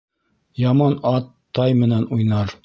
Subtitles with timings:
[0.61, 1.29] Яман ат
[1.59, 2.57] тай менән уйнар